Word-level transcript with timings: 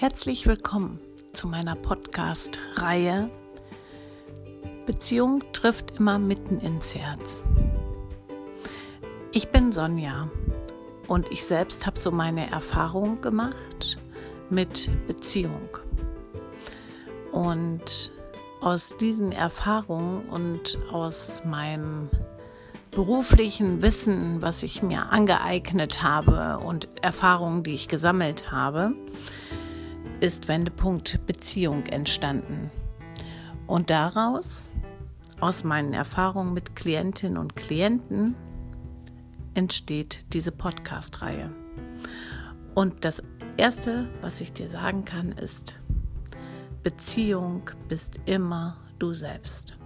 Herzlich 0.00 0.46
willkommen 0.46 0.98
zu 1.34 1.46
meiner 1.46 1.76
Podcast-Reihe 1.76 3.28
Beziehung 4.86 5.42
trifft 5.52 5.98
immer 5.98 6.18
mitten 6.18 6.58
ins 6.58 6.94
Herz. 6.94 7.44
Ich 9.32 9.50
bin 9.50 9.72
Sonja 9.72 10.30
und 11.06 11.30
ich 11.30 11.44
selbst 11.44 11.84
habe 11.84 12.00
so 12.00 12.10
meine 12.10 12.50
Erfahrung 12.50 13.20
gemacht 13.20 13.98
mit 14.48 14.90
Beziehung. 15.06 15.68
Und 17.30 18.10
aus 18.62 18.96
diesen 18.96 19.32
Erfahrungen 19.32 20.26
und 20.30 20.78
aus 20.90 21.42
meinem 21.44 22.08
beruflichen 22.90 23.82
Wissen, 23.82 24.40
was 24.40 24.62
ich 24.62 24.82
mir 24.82 25.12
angeeignet 25.12 26.02
habe 26.02 26.58
und 26.64 26.88
Erfahrungen, 27.02 27.64
die 27.64 27.74
ich 27.74 27.88
gesammelt 27.88 28.50
habe, 28.50 28.94
ist 30.20 30.48
Wendepunkt 30.48 31.26
Beziehung 31.26 31.86
entstanden. 31.86 32.70
Und 33.66 33.90
daraus, 33.90 34.70
aus 35.40 35.64
meinen 35.64 35.94
Erfahrungen 35.94 36.52
mit 36.52 36.76
Klientinnen 36.76 37.38
und 37.38 37.56
Klienten, 37.56 38.36
entsteht 39.54 40.24
diese 40.32 40.52
Podcast-Reihe. 40.52 41.50
Und 42.74 43.04
das 43.04 43.22
Erste, 43.56 44.08
was 44.20 44.40
ich 44.40 44.52
dir 44.52 44.68
sagen 44.68 45.04
kann, 45.04 45.32
ist, 45.32 45.78
Beziehung 46.82 47.62
bist 47.88 48.20
immer 48.26 48.76
du 48.98 49.14
selbst 49.14 49.76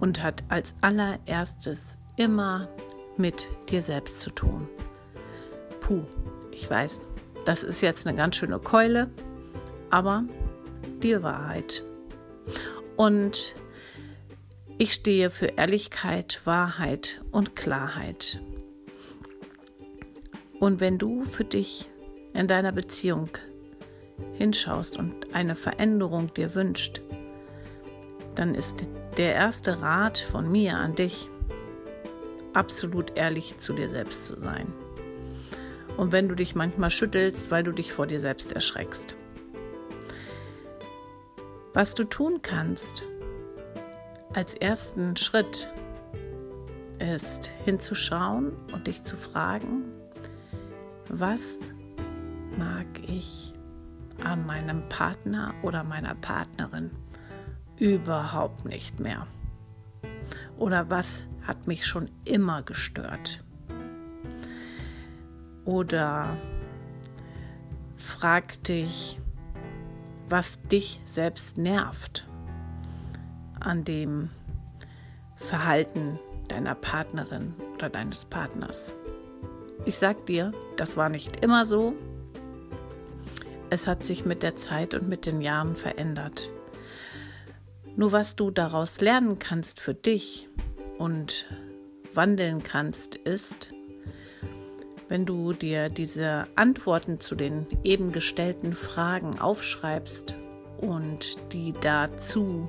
und 0.00 0.22
hat 0.22 0.44
als 0.48 0.74
allererstes 0.80 1.98
immer 2.16 2.68
mit 3.16 3.48
dir 3.68 3.82
selbst 3.82 4.20
zu 4.20 4.30
tun. 4.30 4.68
Puh, 5.80 6.04
ich 6.50 6.68
weiß, 6.68 7.08
das 7.44 7.62
ist 7.62 7.80
jetzt 7.80 8.06
eine 8.06 8.16
ganz 8.16 8.36
schöne 8.36 8.58
Keule, 8.58 9.10
aber 9.90 10.24
die 11.02 11.22
Wahrheit. 11.22 11.84
Und 12.96 13.54
ich 14.78 14.92
stehe 14.92 15.30
für 15.30 15.46
Ehrlichkeit, 15.46 16.40
Wahrheit 16.44 17.22
und 17.30 17.54
Klarheit. 17.56 18.40
Und 20.58 20.80
wenn 20.80 20.98
du 20.98 21.24
für 21.24 21.44
dich 21.44 21.90
in 22.34 22.46
deiner 22.46 22.72
Beziehung 22.72 23.30
hinschaust 24.34 24.96
und 24.98 25.34
eine 25.34 25.54
Veränderung 25.54 26.32
dir 26.34 26.54
wünscht, 26.54 27.02
dann 28.34 28.54
ist 28.54 28.88
der 29.16 29.34
erste 29.34 29.80
Rat 29.80 30.18
von 30.18 30.50
mir 30.50 30.76
an 30.76 30.94
dich, 30.94 31.28
absolut 32.52 33.16
ehrlich 33.16 33.58
zu 33.58 33.72
dir 33.72 33.88
selbst 33.88 34.26
zu 34.26 34.38
sein. 34.38 34.72
Und 35.96 36.12
wenn 36.12 36.28
du 36.28 36.34
dich 36.34 36.54
manchmal 36.54 36.90
schüttelst, 36.90 37.50
weil 37.50 37.64
du 37.64 37.72
dich 37.72 37.92
vor 37.92 38.06
dir 38.06 38.20
selbst 38.20 38.52
erschreckst. 38.52 39.16
Was 41.72 41.94
du 41.94 42.02
tun 42.02 42.40
kannst 42.42 43.04
als 44.34 44.54
ersten 44.54 45.16
Schritt 45.16 45.72
ist 46.98 47.52
hinzuschauen 47.64 48.52
und 48.72 48.88
dich 48.88 49.04
zu 49.04 49.16
fragen, 49.16 49.84
was 51.08 51.58
mag 52.58 52.86
ich 53.06 53.54
an 54.22 54.46
meinem 54.46 54.88
Partner 54.88 55.54
oder 55.62 55.84
meiner 55.84 56.16
Partnerin 56.16 56.90
überhaupt 57.78 58.64
nicht 58.64 58.98
mehr? 58.98 59.28
Oder 60.58 60.90
was 60.90 61.22
hat 61.46 61.68
mich 61.68 61.86
schon 61.86 62.10
immer 62.24 62.62
gestört? 62.62 63.44
Oder 65.64 66.36
frag 67.96 68.62
dich, 68.64 69.20
was 70.30 70.62
dich 70.62 71.00
selbst 71.04 71.58
nervt 71.58 72.26
an 73.58 73.84
dem 73.84 74.30
Verhalten 75.36 76.18
deiner 76.48 76.74
Partnerin 76.74 77.54
oder 77.74 77.90
deines 77.90 78.24
Partners. 78.24 78.94
Ich 79.84 79.98
sag 79.98 80.26
dir, 80.26 80.52
das 80.76 80.96
war 80.96 81.08
nicht 81.08 81.44
immer 81.44 81.66
so. 81.66 81.94
Es 83.70 83.86
hat 83.86 84.04
sich 84.04 84.24
mit 84.24 84.42
der 84.42 84.56
Zeit 84.56 84.94
und 84.94 85.08
mit 85.08 85.26
den 85.26 85.40
Jahren 85.40 85.76
verändert. 85.76 86.50
Nur 87.96 88.12
was 88.12 88.36
du 88.36 88.50
daraus 88.50 89.00
lernen 89.00 89.38
kannst 89.38 89.80
für 89.80 89.94
dich 89.94 90.48
und 90.98 91.46
wandeln 92.14 92.62
kannst, 92.62 93.16
ist, 93.16 93.72
wenn 95.10 95.26
du 95.26 95.52
dir 95.52 95.88
diese 95.88 96.46
Antworten 96.54 97.20
zu 97.20 97.34
den 97.34 97.66
eben 97.82 98.12
gestellten 98.12 98.72
Fragen 98.72 99.40
aufschreibst 99.40 100.36
und 100.80 101.36
die 101.52 101.74
dazu 101.80 102.68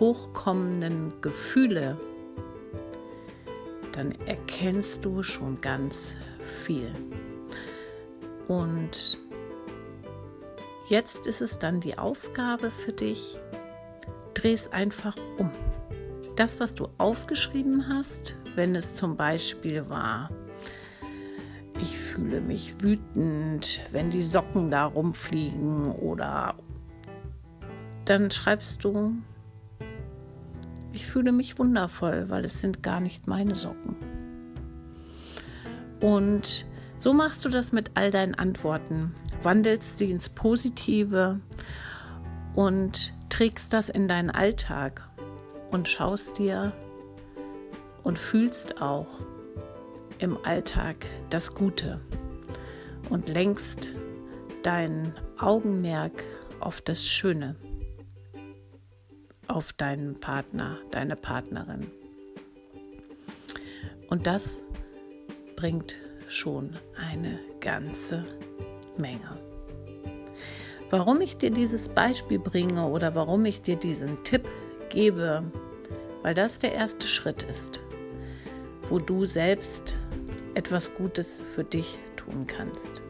hochkommenden 0.00 1.12
Gefühle, 1.20 1.96
dann 3.92 4.12
erkennst 4.26 5.04
du 5.04 5.22
schon 5.22 5.60
ganz 5.60 6.16
viel. 6.64 6.90
Und 8.48 9.18
jetzt 10.88 11.28
ist 11.28 11.40
es 11.40 11.60
dann 11.60 11.78
die 11.78 11.98
Aufgabe 11.98 12.72
für 12.72 12.92
dich, 12.92 13.38
dreh 14.34 14.52
es 14.52 14.72
einfach 14.72 15.16
um. 15.38 15.52
Das, 16.34 16.58
was 16.58 16.74
du 16.74 16.88
aufgeschrieben 16.98 17.88
hast, 17.88 18.34
wenn 18.56 18.74
es 18.74 18.96
zum 18.96 19.16
Beispiel 19.16 19.88
war, 19.88 20.30
ich 21.80 21.98
fühle 21.98 22.40
mich 22.40 22.82
wütend, 22.82 23.80
wenn 23.90 24.10
die 24.10 24.22
Socken 24.22 24.70
da 24.70 24.84
rumfliegen 24.84 25.92
oder 25.92 26.54
dann 28.04 28.30
schreibst 28.30 28.84
du, 28.84 29.14
ich 30.92 31.06
fühle 31.06 31.32
mich 31.32 31.58
wundervoll, 31.58 32.28
weil 32.28 32.44
es 32.44 32.60
sind 32.60 32.82
gar 32.82 33.00
nicht 33.00 33.28
meine 33.28 33.54
Socken. 33.54 33.96
Und 36.00 36.66
so 36.98 37.12
machst 37.12 37.44
du 37.44 37.48
das 37.48 37.72
mit 37.72 37.92
all 37.94 38.10
deinen 38.10 38.34
Antworten, 38.34 39.14
wandelst 39.42 39.98
sie 39.98 40.10
ins 40.10 40.28
Positive 40.28 41.40
und 42.54 43.14
trägst 43.28 43.72
das 43.72 43.88
in 43.88 44.08
deinen 44.08 44.30
Alltag 44.30 45.08
und 45.70 45.88
schaust 45.88 46.38
dir 46.38 46.72
und 48.02 48.18
fühlst 48.18 48.82
auch, 48.82 49.06
im 50.20 50.36
Alltag 50.44 50.96
das 51.30 51.54
Gute 51.54 52.00
und 53.08 53.28
lenkst 53.28 53.92
dein 54.62 55.14
Augenmerk 55.38 56.24
auf 56.60 56.80
das 56.80 57.06
Schöne, 57.06 57.56
auf 59.48 59.72
deinen 59.72 60.20
Partner, 60.20 60.78
deine 60.90 61.16
Partnerin. 61.16 61.86
Und 64.08 64.26
das 64.26 64.60
bringt 65.56 65.96
schon 66.28 66.76
eine 66.96 67.38
ganze 67.60 68.24
Menge. 68.98 69.38
Warum 70.90 71.20
ich 71.20 71.36
dir 71.36 71.50
dieses 71.50 71.88
Beispiel 71.88 72.38
bringe 72.38 72.86
oder 72.86 73.14
warum 73.14 73.44
ich 73.44 73.62
dir 73.62 73.76
diesen 73.76 74.22
Tipp 74.24 74.50
gebe, 74.90 75.44
weil 76.22 76.34
das 76.34 76.58
der 76.58 76.74
erste 76.74 77.06
Schritt 77.06 77.44
ist, 77.44 77.80
wo 78.88 78.98
du 78.98 79.24
selbst 79.24 79.96
etwas 80.60 80.94
Gutes 80.94 81.42
für 81.54 81.64
dich 81.64 81.98
tun 82.16 82.46
kannst. 82.46 83.02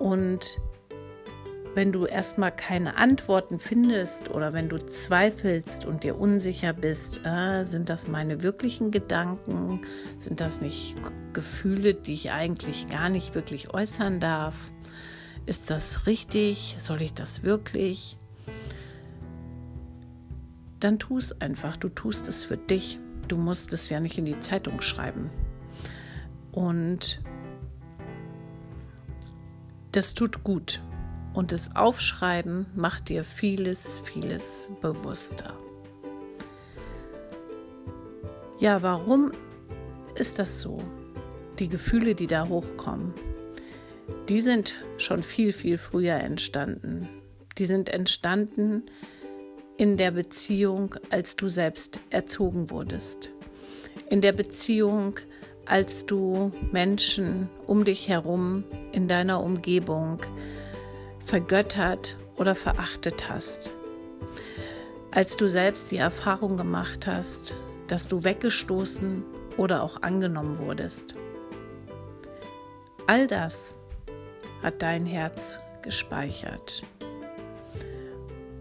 Und 0.00 0.58
wenn 1.76 1.92
du 1.92 2.04
erstmal 2.04 2.50
keine 2.50 2.96
Antworten 2.96 3.60
findest 3.60 4.28
oder 4.28 4.52
wenn 4.52 4.68
du 4.68 4.78
zweifelst 4.78 5.84
und 5.84 6.02
dir 6.02 6.18
unsicher 6.18 6.72
bist, 6.72 7.20
äh, 7.24 7.64
sind 7.64 7.88
das 7.88 8.08
meine 8.08 8.42
wirklichen 8.42 8.90
Gedanken? 8.90 9.82
Sind 10.18 10.40
das 10.40 10.60
nicht 10.60 10.96
Gefühle, 11.32 11.94
die 11.94 12.14
ich 12.14 12.32
eigentlich 12.32 12.88
gar 12.88 13.08
nicht 13.08 13.36
wirklich 13.36 13.72
äußern 13.72 14.18
darf? 14.18 14.56
Ist 15.46 15.70
das 15.70 16.08
richtig? 16.08 16.76
Soll 16.80 17.02
ich 17.02 17.14
das 17.14 17.44
wirklich? 17.44 18.16
Dann 20.80 20.98
tu 20.98 21.18
es 21.18 21.40
einfach. 21.40 21.76
Du 21.76 21.88
tust 21.88 22.28
es 22.28 22.42
für 22.42 22.56
dich. 22.56 22.98
Du 23.28 23.36
musst 23.36 23.72
es 23.72 23.88
ja 23.90 24.00
nicht 24.00 24.18
in 24.18 24.24
die 24.24 24.40
Zeitung 24.40 24.80
schreiben. 24.80 25.30
Und 26.52 27.20
das 29.92 30.14
tut 30.14 30.44
gut. 30.44 30.80
Und 31.32 31.52
das 31.52 31.76
Aufschreiben 31.76 32.66
macht 32.74 33.08
dir 33.08 33.22
vieles, 33.24 34.00
vieles 34.00 34.68
bewusster. 34.80 35.56
Ja, 38.58 38.82
warum 38.82 39.32
ist 40.16 40.38
das 40.38 40.60
so? 40.60 40.82
Die 41.58 41.68
Gefühle, 41.68 42.14
die 42.14 42.26
da 42.26 42.48
hochkommen, 42.48 43.14
die 44.28 44.40
sind 44.40 44.74
schon 44.98 45.22
viel, 45.22 45.52
viel 45.52 45.78
früher 45.78 46.16
entstanden. 46.16 47.08
Die 47.58 47.66
sind 47.66 47.88
entstanden 47.88 48.84
in 49.76 49.96
der 49.96 50.10
Beziehung, 50.10 50.94
als 51.10 51.36
du 51.36 51.48
selbst 51.48 52.00
erzogen 52.10 52.70
wurdest. 52.70 53.30
In 54.08 54.20
der 54.20 54.32
Beziehung, 54.32 55.16
als 55.70 56.04
du 56.04 56.50
Menschen 56.72 57.48
um 57.68 57.84
dich 57.84 58.08
herum 58.08 58.64
in 58.90 59.06
deiner 59.06 59.40
Umgebung 59.40 60.20
vergöttert 61.20 62.16
oder 62.34 62.56
verachtet 62.56 63.28
hast. 63.28 63.70
Als 65.12 65.36
du 65.36 65.48
selbst 65.48 65.92
die 65.92 65.98
Erfahrung 65.98 66.56
gemacht 66.56 67.06
hast, 67.06 67.54
dass 67.86 68.08
du 68.08 68.24
weggestoßen 68.24 69.22
oder 69.58 69.84
auch 69.84 70.02
angenommen 70.02 70.58
wurdest. 70.58 71.14
All 73.06 73.28
das 73.28 73.78
hat 74.64 74.82
dein 74.82 75.06
Herz 75.06 75.60
gespeichert. 75.82 76.82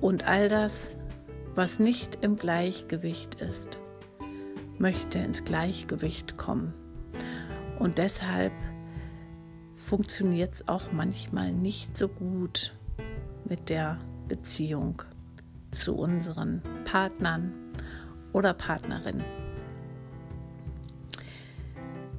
Und 0.00 0.26
all 0.26 0.48
das, 0.48 0.96
was 1.54 1.78
nicht 1.78 2.18
im 2.22 2.36
Gleichgewicht 2.36 3.42
ist, 3.42 3.78
möchte 4.78 5.18
ins 5.18 5.44
Gleichgewicht 5.44 6.38
kommen. 6.38 6.72
Und 7.78 7.98
deshalb 7.98 8.52
funktioniert 9.74 10.54
es 10.54 10.68
auch 10.68 10.92
manchmal 10.92 11.52
nicht 11.52 11.96
so 11.96 12.08
gut 12.08 12.74
mit 13.44 13.68
der 13.68 13.98
Beziehung 14.28 15.02
zu 15.70 15.94
unseren 15.94 16.62
Partnern 16.84 17.52
oder 18.32 18.54
Partnerinnen. 18.54 19.24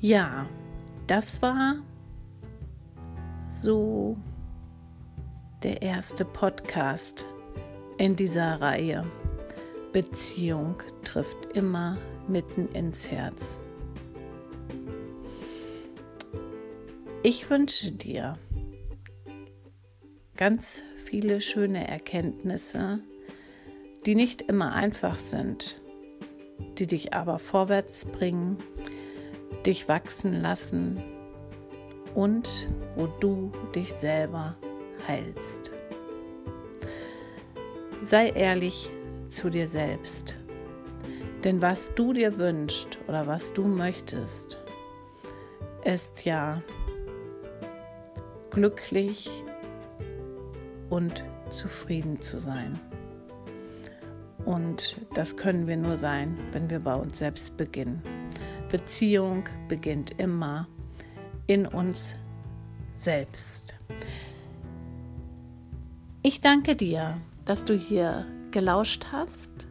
Ja, 0.00 0.46
das 1.06 1.42
war 1.42 1.76
so 3.50 4.16
der 5.62 5.82
erste 5.82 6.24
Podcast 6.24 7.26
in 7.96 8.14
dieser 8.14 8.60
Reihe. 8.60 9.04
Beziehung 9.92 10.76
trifft 11.02 11.46
immer 11.54 11.96
mitten 12.28 12.68
ins 12.68 13.10
Herz. 13.10 13.60
Ich 17.24 17.50
wünsche 17.50 17.90
dir 17.90 18.38
ganz 20.36 20.84
viele 21.04 21.40
schöne 21.40 21.88
Erkenntnisse, 21.88 23.00
die 24.06 24.14
nicht 24.14 24.42
immer 24.42 24.72
einfach 24.72 25.18
sind, 25.18 25.80
die 26.78 26.86
dich 26.86 27.14
aber 27.14 27.40
vorwärts 27.40 28.06
bringen, 28.06 28.56
dich 29.66 29.88
wachsen 29.88 30.40
lassen 30.40 31.02
und 32.14 32.68
wo 32.94 33.08
du 33.08 33.50
dich 33.74 33.92
selber 33.92 34.56
heilst. 35.08 35.72
Sei 38.04 38.30
ehrlich 38.30 38.90
zu 39.28 39.50
dir 39.50 39.66
selbst. 39.66 40.36
Denn 41.42 41.60
was 41.60 41.94
du 41.94 42.12
dir 42.12 42.38
wünschst 42.38 42.98
oder 43.08 43.26
was 43.26 43.52
du 43.52 43.64
möchtest, 43.64 44.60
ist 45.84 46.24
ja 46.24 46.62
glücklich 48.58 49.30
und 50.90 51.22
zufrieden 51.48 52.20
zu 52.20 52.40
sein. 52.40 52.76
Und 54.44 54.96
das 55.14 55.36
können 55.36 55.68
wir 55.68 55.76
nur 55.76 55.96
sein, 55.96 56.36
wenn 56.50 56.68
wir 56.68 56.80
bei 56.80 56.94
uns 56.94 57.20
selbst 57.20 57.56
beginnen. 57.56 58.02
Beziehung 58.68 59.44
beginnt 59.68 60.18
immer 60.18 60.66
in 61.46 61.66
uns 61.66 62.16
selbst. 62.96 63.76
Ich 66.22 66.40
danke 66.40 66.74
dir, 66.74 67.20
dass 67.44 67.64
du 67.64 67.74
hier 67.74 68.26
gelauscht 68.50 69.06
hast 69.12 69.68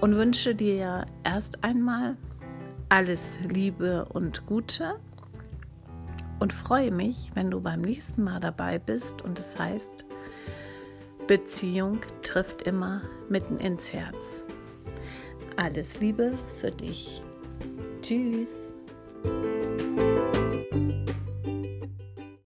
und 0.00 0.16
wünsche 0.16 0.54
dir 0.54 1.04
erst 1.22 1.62
einmal 1.62 2.16
alles 2.88 3.38
Liebe 3.46 4.06
und 4.06 4.46
Gute 4.46 4.98
und 6.42 6.52
freue 6.52 6.90
mich, 6.90 7.30
wenn 7.34 7.52
du 7.52 7.60
beim 7.60 7.82
nächsten 7.82 8.24
Mal 8.24 8.40
dabei 8.40 8.80
bist 8.80 9.22
und 9.22 9.38
es 9.38 9.56
heißt, 9.56 10.04
Beziehung 11.28 12.00
trifft 12.22 12.62
immer 12.62 13.00
mitten 13.28 13.58
ins 13.58 13.92
Herz. 13.92 14.44
Alles 15.54 16.00
Liebe 16.00 16.36
für 16.60 16.72
dich. 16.72 17.22
Tschüss. 18.02 18.48